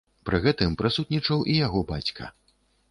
Пры 0.29 0.39
гэтым 0.45 0.71
прысутнічаў 0.79 1.47
і 1.53 1.61
яго 1.65 1.87
бацька. 1.95 2.23